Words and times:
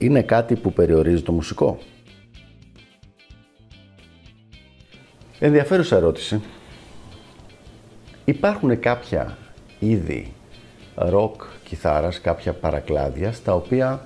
είναι 0.00 0.22
κάτι 0.22 0.56
που 0.56 0.72
περιορίζει 0.72 1.22
το 1.22 1.32
μουσικό. 1.32 1.78
Ενδιαφέρουσα 5.38 5.96
ερώτηση. 5.96 6.40
Υπάρχουν 8.24 8.80
κάποια 8.80 9.38
είδη 9.78 10.32
ροκ 10.94 11.42
κιθάρας, 11.64 12.20
κάποια 12.20 12.52
παρακλάδια, 12.52 13.32
στα 13.32 13.54
οποία 13.54 14.02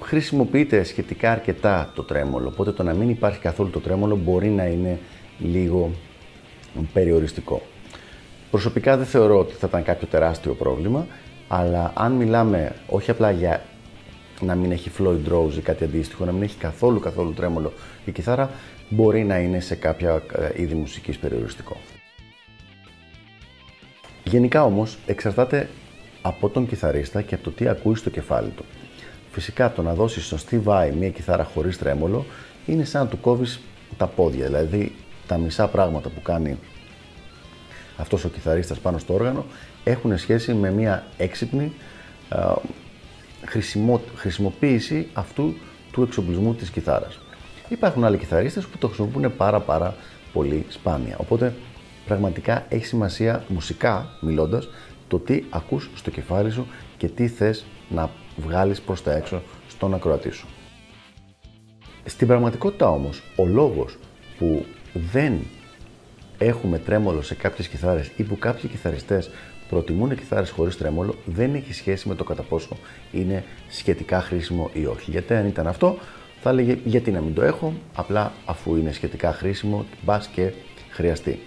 χρησιμοποιείται 0.00 0.82
σχετικά 0.82 1.32
αρκετά 1.32 1.92
το 1.94 2.02
τρέμολο, 2.02 2.48
οπότε 2.48 2.72
το 2.72 2.82
να 2.82 2.94
μην 2.94 3.08
υπάρχει 3.08 3.38
καθόλου 3.38 3.70
το 3.70 3.80
τρέμολο 3.80 4.16
μπορεί 4.16 4.48
να 4.48 4.66
είναι 4.66 4.98
λίγο 5.38 5.90
περιοριστικό. 6.92 7.62
Προσωπικά 8.50 8.96
δεν 8.96 9.06
θεωρώ 9.06 9.38
ότι 9.38 9.54
θα 9.54 9.66
ήταν 9.66 9.82
κάποιο 9.82 10.06
τεράστιο 10.06 10.54
πρόβλημα, 10.54 11.06
αλλά 11.48 11.92
αν 11.94 12.12
μιλάμε 12.12 12.74
όχι 12.86 13.10
απλά 13.10 13.30
για 13.30 13.62
να 14.40 14.54
μην 14.54 14.72
έχει 14.72 14.90
Floyd 14.98 15.32
Rose 15.32 15.54
ή 15.56 15.60
κάτι 15.60 15.84
αντίστοιχο, 15.84 16.24
να 16.24 16.32
μην 16.32 16.42
έχει 16.42 16.56
καθόλου 16.56 17.00
καθόλου 17.00 17.32
τρέμολο 17.32 17.72
η 18.04 18.12
κιθάρα, 18.12 18.50
μπορεί 18.88 19.24
να 19.24 19.38
είναι 19.38 19.60
σε 19.60 19.74
κάποια 19.74 20.22
ε, 20.32 20.62
είδη 20.62 20.74
μουσικής 20.74 21.18
περιοριστικό. 21.18 21.76
Γενικά 24.24 24.64
όμως 24.64 24.98
εξαρτάται 25.06 25.68
από 26.22 26.48
τον 26.48 26.66
κιθαρίστα 26.66 27.22
και 27.22 27.34
από 27.34 27.44
το 27.44 27.50
τι 27.50 27.68
ακούει 27.68 27.94
στο 27.94 28.10
κεφάλι 28.10 28.50
του. 28.50 28.64
Φυσικά 29.30 29.72
το 29.72 29.82
να 29.82 29.94
δώσεις 29.94 30.26
στον 30.26 30.38
Steve 30.38 30.64
Vai 30.64 30.92
μια 30.98 31.10
κιθάρα 31.10 31.44
χωρίς 31.44 31.78
τρέμολο 31.78 32.24
είναι 32.66 32.84
σαν 32.84 33.02
να 33.02 33.08
του 33.08 33.20
κόβεις 33.20 33.60
τα 33.96 34.06
πόδια, 34.06 34.46
δηλαδή 34.46 34.94
τα 35.26 35.38
μισά 35.38 35.68
πράγματα 35.68 36.08
που 36.08 36.22
κάνει 36.22 36.58
αυτός 37.96 38.24
ο 38.24 38.28
κιθαρίστας 38.28 38.78
πάνω 38.78 38.98
στο 38.98 39.14
όργανο 39.14 39.44
έχουν 39.84 40.18
σχέση 40.18 40.54
με 40.54 40.70
μια 40.70 41.06
έξυπνη 41.16 41.72
χρησιμοποίηση 44.16 45.08
αυτού 45.12 45.54
του 45.92 46.02
εξοπλισμού 46.02 46.54
της 46.54 46.70
κιθάρας. 46.70 47.18
Υπάρχουν 47.68 48.04
άλλοι 48.04 48.18
κιθαρίστες 48.18 48.66
που 48.66 48.78
το 48.78 48.86
χρησιμοποιούν 48.86 49.36
πάρα 49.36 49.60
πάρα 49.60 49.96
πολύ 50.32 50.66
σπάνια. 50.68 51.16
Οπότε 51.18 51.54
πραγματικά 52.06 52.66
έχει 52.68 52.86
σημασία 52.86 53.44
μουσικά 53.48 54.08
μιλώντας 54.20 54.68
το 55.08 55.18
τι 55.18 55.44
ακούς 55.50 55.90
στο 55.94 56.10
κεφάλι 56.10 56.50
σου 56.50 56.66
και 56.96 57.08
τι 57.08 57.28
θες 57.28 57.64
να 57.88 58.10
βγάλεις 58.36 58.80
προς 58.80 59.02
τα 59.02 59.12
έξω 59.12 59.42
στον 59.68 59.94
ακροατή 59.94 60.30
σου. 60.30 60.46
Στην 62.04 62.26
πραγματικότητα 62.26 62.88
όμως, 62.90 63.22
ο 63.36 63.44
λόγος 63.44 63.98
που 64.38 64.64
δεν 65.12 65.38
έχουμε 66.38 66.78
τρέμολο 66.78 67.22
σε 67.22 67.34
κάποιες 67.34 67.68
κιθάρες 67.68 68.10
ή 68.16 68.22
που 68.22 68.38
κάποιοι 68.38 68.70
κιθαριστές 68.70 69.30
προτιμούν 69.68 70.16
κιθάρες 70.16 70.50
χωρίς 70.50 70.76
τρέμολο 70.76 71.14
δεν 71.24 71.54
έχει 71.54 71.72
σχέση 71.72 72.08
με 72.08 72.14
το 72.14 72.24
κατά 72.24 72.42
πόσο 72.42 72.76
είναι 73.12 73.44
σχετικά 73.68 74.20
χρήσιμο 74.20 74.70
ή 74.72 74.86
όχι. 74.86 75.10
Γιατί 75.10 75.34
αν 75.34 75.46
ήταν 75.46 75.66
αυτό 75.66 75.98
θα 76.40 76.50
έλεγε 76.50 76.78
γιατί 76.84 77.10
να 77.10 77.20
μην 77.20 77.34
το 77.34 77.42
έχω, 77.42 77.72
απλά 77.94 78.32
αφού 78.44 78.76
είναι 78.76 78.92
σχετικά 78.92 79.32
χρήσιμο, 79.32 79.84
μπας 80.02 80.26
και 80.26 80.52
χρειαστεί. 80.90 81.38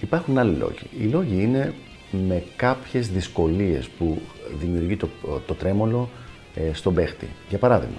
Υπάρχουν 0.00 0.38
άλλοι 0.38 0.56
λόγοι. 0.56 0.78
Οι 1.00 1.04
λόγοι 1.04 1.42
είναι 1.42 1.74
με 2.10 2.42
κάποιες 2.56 3.08
δυσκολίες 3.08 3.88
που 3.88 4.22
δημιουργεί 4.58 4.96
το, 4.96 5.08
το 5.46 5.54
τρέμολο 5.54 6.08
ε, 6.54 6.72
στον 6.72 6.94
παίχτη. 6.94 7.28
Για 7.48 7.58
παράδειγμα, 7.58 7.98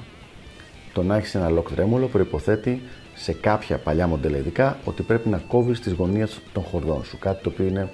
το 0.94 1.04
να 1.04 1.16
έχεις 1.16 1.36
ένα 1.36 1.60
lock 1.60 1.72
τρέμολο 1.76 2.08
προϋποθέτει 2.08 2.82
σε 3.14 3.34
κάποια 3.34 3.78
παλιά 3.78 4.08
μοντέλα 4.08 4.38
ειδικά 4.38 4.78
ότι 4.86 5.04
πρέπει 5.04 5.30
να 5.30 5.38
κόβεις 5.38 5.80
τις 5.80 5.94
γωνίες 5.94 6.40
των 6.54 6.64
χορδών 6.64 7.04
σου, 7.04 7.18
κάτι 7.18 7.44
το 7.44 7.50
οποίο 7.50 7.66
είναι 7.66 7.90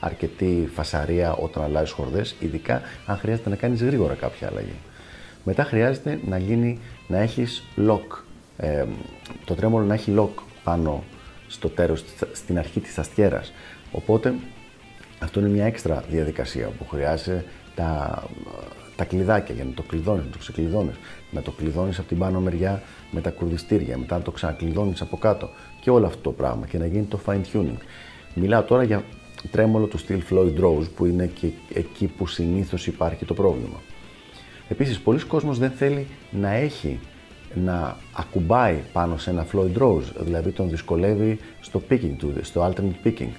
αρκετή 0.00 0.68
φασαρία 0.74 1.34
όταν 1.34 1.62
αλλάζεις 1.62 1.90
χορδές, 1.90 2.34
ειδικά 2.40 2.82
αν 3.06 3.16
χρειάζεται 3.16 3.48
να 3.48 3.56
κάνεις 3.56 3.82
γρήγορα 3.82 4.14
κάποια 4.14 4.48
αλλαγή. 4.48 4.76
Μετά 5.44 5.64
χρειάζεται 5.64 6.20
να 6.26 6.38
γίνει, 6.38 6.78
να 7.06 7.18
έχεις 7.18 7.62
lock, 7.88 8.22
ε, 8.56 8.84
το 9.44 9.54
τρέμολο 9.54 9.84
να 9.84 9.94
έχει 9.94 10.14
lock 10.18 10.42
πάνω 10.64 11.04
στο 11.48 11.68
τέρος, 11.68 12.04
στην 12.32 12.58
αρχή 12.58 12.80
της 12.80 12.98
αστιέρας. 12.98 13.52
Οπότε 13.92 14.34
αυτό 15.18 15.40
είναι 15.40 15.48
μια 15.48 15.64
έξτρα 15.64 16.04
διαδικασία 16.08 16.68
που 16.68 16.86
χρειάζεται 16.88 17.44
τα, 17.74 18.22
τα 18.96 19.04
κλειδάκια 19.04 19.54
για 19.54 19.64
να 19.64 19.72
το 19.72 19.82
κλειδώνεις, 19.82 20.24
να 20.24 20.30
το 20.30 20.38
ξεκλειδώνεις, 20.38 20.94
να 21.30 21.42
το 21.42 21.50
κλειδώνεις 21.50 21.98
από 21.98 22.08
την 22.08 22.18
πάνω 22.18 22.40
μεριά 22.40 22.82
με 23.10 23.20
τα 23.20 23.30
κουρδιστήρια, 23.30 23.98
μετά 23.98 24.16
να 24.16 24.22
το 24.22 24.30
ξανακλειδώνεις 24.30 25.00
από 25.00 25.16
κάτω 25.16 25.50
και 25.80 25.90
όλο 25.90 26.06
αυτό 26.06 26.20
το 26.20 26.32
πράγμα 26.32 26.66
και 26.66 26.78
να 26.78 26.86
γίνει 26.86 27.04
το 27.04 27.20
fine 27.26 27.40
tuning. 27.52 27.78
Μιλάω 28.34 28.62
τώρα 28.62 28.82
για 28.82 29.04
τρέμολο 29.50 29.86
του 29.86 29.98
στυλ 29.98 30.22
Floyd 30.30 30.60
Rose 30.60 30.88
που 30.96 31.06
είναι 31.06 31.26
και 31.26 31.48
εκεί 31.74 32.06
που 32.06 32.26
συνήθως 32.26 32.86
υπάρχει 32.86 33.24
το 33.24 33.34
πρόβλημα. 33.34 33.80
Επίσης, 34.68 35.00
πολλοί 35.00 35.20
κόσμος 35.20 35.58
δεν 35.58 35.70
θέλει 35.70 36.06
να 36.30 36.52
έχει 36.52 36.98
να 37.54 37.96
ακουμπάει 38.12 38.76
πάνω 38.92 39.16
σε 39.16 39.30
ένα 39.30 39.46
Floyd 39.52 39.82
Rose, 39.82 40.12
δηλαδή 40.20 40.50
τον 40.50 40.68
δυσκολεύει 40.68 41.38
στο 41.60 41.82
picking 41.90 42.14
του, 42.18 42.32
στο 42.42 42.66
alternate 42.66 43.06
picking 43.06 43.32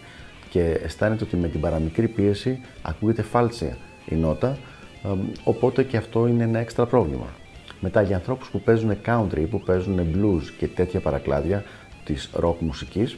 και 0.49 0.79
αισθάνεται 0.83 1.23
ότι 1.23 1.35
με 1.35 1.47
την 1.47 1.59
παραμικρή 1.59 2.07
πίεση 2.07 2.59
ακούγεται 2.81 3.21
φάλτσια 3.21 3.77
η 4.05 4.15
νότα, 4.15 4.57
οπότε 5.43 5.83
και 5.83 5.97
αυτό 5.97 6.27
είναι 6.27 6.43
ένα 6.43 6.59
έξτρα 6.59 6.85
πρόβλημα. 6.85 7.27
Μετά 7.79 8.01
για 8.01 8.15
ανθρώπους 8.15 8.49
που 8.49 8.61
παίζουν 8.61 8.97
country, 9.05 9.45
που 9.49 9.59
παίζουν 9.59 9.99
blues 9.99 10.43
και 10.57 10.67
τέτοια 10.67 10.99
παρακλάδια 10.99 11.63
της 12.03 12.29
rock 12.41 12.55
μουσικής, 12.59 13.17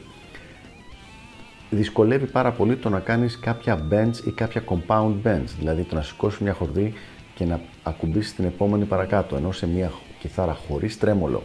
δυσκολεύει 1.69 2.25
πάρα 2.25 2.51
πολύ 2.51 2.75
το 2.75 2.89
να 2.89 2.99
κάνεις 2.99 3.39
κάποια 3.39 3.87
bends 3.91 4.25
ή 4.25 4.31
κάποια 4.31 4.63
compound 4.65 5.13
bends, 5.23 5.49
δηλαδή 5.59 5.83
το 5.83 5.95
να 5.95 6.01
σηκώσεις 6.01 6.39
μια 6.39 6.53
χορδή 6.53 6.93
και 7.35 7.45
να 7.45 7.59
ακουμπήσεις 7.83 8.35
την 8.35 8.45
επόμενη 8.45 8.85
παρακάτω, 8.85 9.35
ενώ 9.35 9.51
σε 9.51 9.67
μια 9.67 9.91
κιθάρα 10.19 10.53
χωρίς 10.53 10.97
τρέμολο 10.97 11.43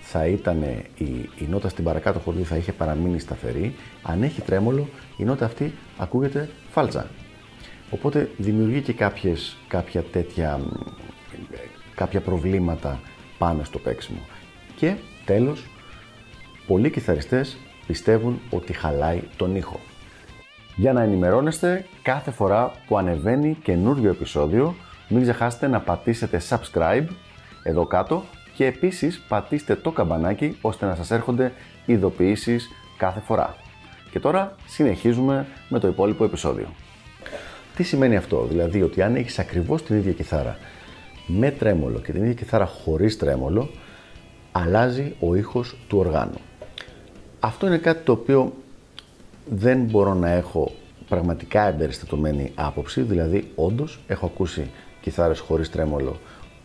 θα 0.00 0.26
ήταν 0.26 0.62
η, 0.94 1.28
η 1.38 1.46
νότα 1.48 1.68
στην 1.68 1.84
παρακάτω 1.84 2.18
χορδή 2.18 2.42
θα 2.42 2.56
είχε 2.56 2.72
παραμείνει 2.72 3.18
σταθερή, 3.18 3.74
αν 4.02 4.22
έχει 4.22 4.40
τρέμολο 4.40 4.88
η 5.16 5.24
νότα 5.24 5.44
αυτή 5.44 5.72
ακούγεται 5.96 6.48
φάλτσα. 6.70 7.06
Οπότε 7.90 8.30
δημιουργεί 8.36 8.80
και 8.80 8.92
κάποιες, 8.92 9.56
κάποια 9.68 10.02
τέτοια 10.02 10.60
κάποια 11.96 12.20
προβλήματα 12.20 13.00
πάνω 13.38 13.64
στο 13.64 13.78
παίξιμο. 13.78 14.20
Και 14.76 14.94
τέλος, 15.24 15.66
πολλοί 16.66 16.90
κιθαριστές 16.90 17.56
πιστεύουν 17.86 18.40
ότι 18.50 18.72
χαλάει 18.72 19.22
τον 19.36 19.56
ήχο. 19.56 19.80
Για 20.76 20.92
να 20.92 21.02
ενημερώνεστε 21.02 21.84
κάθε 22.02 22.30
φορά 22.30 22.72
που 22.86 22.98
ανεβαίνει 22.98 23.56
καινούριο 23.62 24.10
επεισόδιο, 24.10 24.74
μην 25.08 25.22
ξεχάσετε 25.22 25.66
να 25.66 25.80
πατήσετε 25.80 26.40
subscribe 26.48 27.06
εδώ 27.62 27.86
κάτω 27.86 28.24
και 28.54 28.66
επίσης 28.66 29.22
πατήστε 29.28 29.74
το 29.74 29.90
καμπανάκι 29.90 30.56
ώστε 30.60 30.86
να 30.86 30.94
σας 30.94 31.10
έρχονται 31.10 31.52
ειδοποιήσεις 31.86 32.68
κάθε 32.96 33.20
φορά. 33.20 33.56
Και 34.10 34.20
τώρα 34.20 34.54
συνεχίζουμε 34.66 35.46
με 35.68 35.78
το 35.78 35.88
υπόλοιπο 35.88 36.24
επεισόδιο. 36.24 36.66
Τι 37.76 37.82
σημαίνει 37.82 38.16
αυτό, 38.16 38.46
δηλαδή 38.48 38.82
ότι 38.82 39.02
αν 39.02 39.16
έχεις 39.16 39.38
ακριβώς 39.38 39.82
την 39.82 39.96
ίδια 39.96 40.12
κιθάρα 40.12 40.58
με 41.26 41.50
τρέμολο 41.50 41.98
και 41.98 42.12
την 42.12 42.22
ίδια 42.22 42.34
κιθάρα 42.34 42.66
χωρίς 42.66 43.16
τρέμολο, 43.16 43.70
αλλάζει 44.52 45.14
ο 45.20 45.34
ήχος 45.34 45.76
του 45.88 45.98
οργάνου. 45.98 46.40
Αυτό 47.46 47.66
είναι 47.66 47.78
κάτι 47.78 48.04
το 48.04 48.12
οποίο 48.12 48.52
δεν 49.50 49.78
μπορώ 49.78 50.14
να 50.14 50.30
έχω 50.30 50.72
πραγματικά 51.08 51.66
εμπεριστατωμένη 51.66 52.52
άποψη, 52.54 53.00
δηλαδή 53.00 53.50
όντως 53.54 54.00
έχω 54.06 54.26
ακούσει 54.26 54.70
κιθάρες 55.00 55.38
χωρίς 55.38 55.70
τρέμολο 55.70 56.16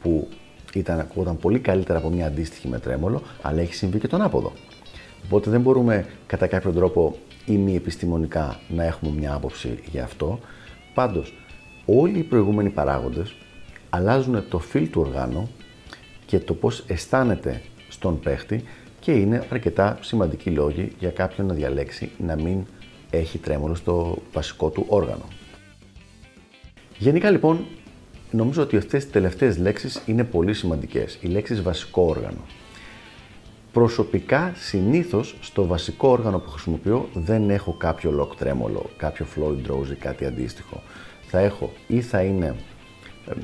που 0.02 0.28
ήταν, 0.74 1.00
ακούγονταν 1.00 1.38
πολύ 1.38 1.60
καλύτερα 1.60 1.98
από 1.98 2.10
μια 2.10 2.26
αντίστοιχη 2.26 2.68
με 2.68 2.80
τρέμολο, 2.80 3.22
αλλά 3.42 3.62
έχει 3.62 3.74
συμβεί 3.74 4.00
και 4.00 4.08
τον 4.08 4.22
άποδο. 4.22 4.52
Οπότε 5.26 5.50
δεν 5.50 5.62
μπορούμε 5.62 6.06
κατά 6.28 6.48
κάποιο 6.48 6.72
τρόπο 6.72 7.16
ή 7.46 7.58
μη 7.58 7.76
επιστημονικά 7.76 8.60
να 8.68 8.84
έχουμε 8.84 9.12
μια 9.12 9.34
άποψη 9.34 9.80
για 9.92 10.04
αυτό. 10.04 10.40
Πάντως, 10.94 11.34
όλοι 11.86 12.20
οι 12.20 12.24
προηγούμενοι 12.24 12.70
παράγοντες 12.70 13.36
αλλάζουν 13.90 14.44
το 14.50 14.62
feel 14.74 14.88
του 14.92 15.02
οργάνου 15.02 15.50
και 16.26 16.40
το 16.40 16.54
πώς 16.54 16.84
αισθάνεται 16.88 17.62
στον 17.90 18.20
παίχτη 18.20 18.64
και 19.02 19.12
είναι 19.12 19.46
αρκετά 19.50 19.98
σημαντικοί 20.02 20.50
λόγοι 20.50 20.92
για 21.00 21.10
κάποιον 21.10 21.48
να 21.48 21.54
διαλέξει 21.54 22.10
να 22.18 22.36
μην 22.36 22.66
έχει 23.10 23.38
τρέμολο 23.38 23.76
στο 23.76 24.18
βασικό 24.34 24.70
του 24.70 24.86
όργανο. 24.88 25.26
Γενικά 26.98 27.30
λοιπόν 27.30 27.66
νομίζω 28.32 28.62
ότι 28.62 28.78
αυτές 28.78 29.04
οι 29.04 29.08
τελευταίες 29.08 29.58
λέξεις 29.58 30.02
είναι 30.06 30.24
πολύ 30.24 30.54
σημαντικές. 30.54 31.18
Οι 31.22 31.28
λέξεις 31.28 31.62
βασικό 31.62 32.02
όργανο. 32.02 32.46
Προσωπικά, 33.72 34.54
συνήθως, 34.56 35.36
στο 35.42 35.66
βασικό 35.66 36.08
όργανο 36.08 36.40
που 36.40 36.50
χρησιμοποιώ 36.50 37.10
δεν 37.14 37.50
έχω 37.50 37.74
κάποιο 37.74 38.22
lock 38.22 38.36
τρέμολο, 38.38 38.90
κάποιο 38.98 39.26
Floyd 39.36 39.72
Rose 39.72 39.92
ή 39.92 39.96
κάτι 39.96 40.26
αντίστοιχο. 40.26 40.84
Θα 41.22 41.40
έχω 41.40 41.72
ή 41.88 42.02
θα 42.02 42.22
είναι 42.22 42.56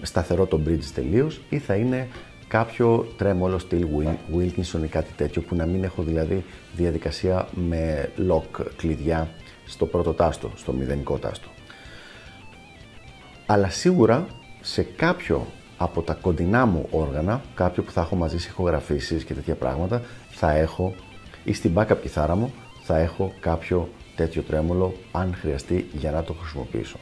σταθερό 0.01 0.45
το 0.45 0.61
bridge 0.67 0.83
τελείως 0.93 1.41
ή 1.49 1.57
θα 1.57 1.75
είναι 1.75 2.07
κάποιο 2.47 3.13
τρέμολο 3.17 3.59
στυλ 3.59 3.87
Wilkinson 4.35 4.83
ή 4.83 4.87
κάτι 4.87 5.11
τέτοιο 5.15 5.41
που 5.41 5.55
να 5.55 5.65
μην 5.65 5.83
έχω 5.83 6.03
δηλαδή 6.03 6.43
διαδικασία 6.75 7.47
με 7.53 8.11
lock 8.29 8.65
κλειδιά 8.75 9.29
στο 9.65 9.85
πρώτο 9.85 10.13
τάστο, 10.13 10.51
στο 10.55 10.73
μηδενικό 10.73 11.17
τάστο. 11.17 11.47
Αλλά 13.45 13.69
σίγουρα 13.69 14.25
σε 14.61 14.83
κάποιο 14.83 15.47
από 15.77 16.01
τα 16.01 16.13
κοντινά 16.13 16.65
μου 16.65 16.87
όργανα, 16.91 17.41
κάποιο 17.55 17.83
που 17.83 17.91
θα 17.91 18.01
έχω 18.01 18.15
μαζί 18.15 18.39
σε 18.39 18.47
ηχογραφήσεις 18.49 19.23
και 19.23 19.33
τέτοια 19.33 19.55
πράγματα, 19.55 20.01
θα 20.29 20.51
έχω 20.51 20.95
ή 21.43 21.53
στην 21.53 21.71
backup 21.75 21.97
κιθάρα 22.01 22.35
μου 22.35 22.53
θα 22.83 22.97
έχω 22.97 23.33
κάποιο 23.39 23.89
τέτοιο 24.15 24.41
τρέμολο 24.41 24.93
αν 25.11 25.35
χρειαστεί 25.39 25.87
για 25.93 26.11
να 26.11 26.23
το 26.23 26.33
χρησιμοποιήσω. 26.33 26.97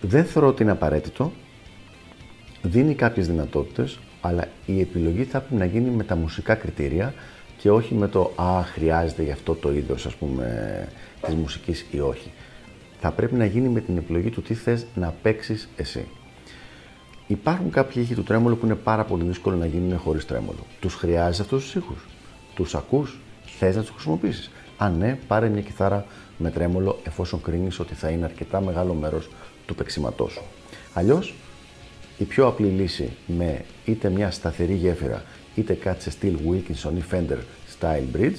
Δεν 0.00 0.24
θεωρώ 0.24 0.48
ότι 0.48 0.62
είναι 0.62 0.72
απαραίτητο, 0.72 1.32
δίνει 2.62 2.94
κάποιες 2.94 3.26
δυνατότητες, 3.26 3.98
αλλά 4.20 4.48
η 4.66 4.80
επιλογή 4.80 5.24
θα 5.24 5.40
πρέπει 5.40 5.54
να 5.54 5.64
γίνει 5.64 5.90
με 5.90 6.04
τα 6.04 6.16
μουσικά 6.16 6.54
κριτήρια 6.54 7.14
και 7.58 7.70
όχι 7.70 7.94
με 7.94 8.08
το 8.08 8.32
«Α, 8.36 8.62
χρειάζεται 8.62 9.22
γι' 9.22 9.30
αυτό 9.30 9.54
το 9.54 9.72
είδος, 9.72 10.06
ας 10.06 10.14
πούμε, 10.14 10.88
της 11.26 11.34
μουσικής 11.34 11.86
ή 11.90 12.00
όχι». 12.00 12.30
Θα 13.00 13.10
πρέπει 13.10 13.34
να 13.34 13.44
γίνει 13.44 13.68
με 13.68 13.80
την 13.80 13.96
επιλογή 13.96 14.30
του 14.30 14.42
τι 14.42 14.54
θες 14.54 14.86
να 14.94 15.14
παίξεις 15.22 15.68
εσύ. 15.76 16.06
Υπάρχουν 17.26 17.70
κάποιοι 17.70 18.02
ήχοι 18.04 18.14
του 18.14 18.22
τρέμολου 18.22 18.56
που 18.58 18.66
είναι 18.66 18.74
πάρα 18.74 19.04
πολύ 19.04 19.24
δύσκολο 19.24 19.56
να 19.56 19.66
γίνουν 19.66 19.98
χωρίς 19.98 20.26
τρέμολο. 20.26 20.66
Τους 20.80 20.94
χρειάζεσαι 20.94 21.42
αυτούς 21.42 21.62
τους 21.62 21.74
ήχους; 21.74 22.06
Τους 22.54 22.74
ακούς, 22.74 23.18
θες 23.58 23.76
να 23.76 23.80
τους 23.80 23.90
χρησιμοποιήσεις; 23.90 24.50
Αν 24.78 24.98
ναι, 24.98 25.18
πάρε 25.26 25.48
μια 25.48 25.62
κιθάρα 25.62 26.04
με 26.38 26.50
τρέμολο 26.50 26.98
εφόσον 27.04 27.42
κρίνεις 27.42 27.78
ότι 27.80 27.94
θα 27.94 28.08
είναι 28.08 28.24
αρκετά 28.24 28.60
μεγάλο 28.60 28.94
μέρος 28.94 29.30
του 29.66 29.74
παίξηματός 29.74 30.32
σου. 30.32 30.42
Αλλιώς, 30.94 31.34
η 32.20 32.24
πιο 32.24 32.46
απλή 32.46 32.66
λύση 32.66 33.10
με 33.26 33.64
είτε 33.84 34.08
μια 34.08 34.30
σταθερή 34.30 34.74
γέφυρα 34.74 35.24
είτε 35.54 35.74
κάτι 35.74 36.02
σε 36.02 36.10
στυλ 36.10 36.36
Wilkinson 36.50 36.92
ή 36.96 37.02
Fender 37.10 37.38
Style 37.78 38.16
Bridge, 38.16 38.36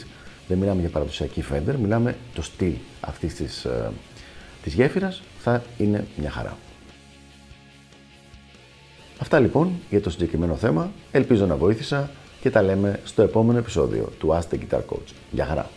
δεν 0.47 0.57
μιλάμε 0.57 0.81
για 0.81 0.89
παραδοσιακή 0.89 1.43
Fender, 1.51 1.75
μιλάμε 1.81 2.15
το 2.33 2.41
στυλ 2.41 2.73
αυτής 3.01 3.35
της 3.35 3.65
ε, 3.65 3.91
της 4.63 4.73
γέφυρας, 4.73 5.21
θα 5.39 5.63
είναι 5.77 6.07
μια 6.17 6.29
χαρά. 6.29 6.57
Αυτά 9.19 9.39
λοιπόν 9.39 9.71
για 9.89 10.01
το 10.01 10.09
συγκεκριμένο 10.09 10.55
θέμα. 10.55 10.91
Ελπίζω 11.11 11.45
να 11.45 11.55
βοήθησα 11.55 12.11
και 12.41 12.49
τα 12.49 12.61
λέμε 12.61 12.99
στο 13.03 13.21
επόμενο 13.21 13.59
επεισόδιο 13.59 14.11
του 14.19 14.27
Ask 14.29 14.53
the 14.53 14.57
Guitar 14.57 14.79
Coach. 14.79 15.13
Γεια 15.31 15.45
χαρά! 15.45 15.69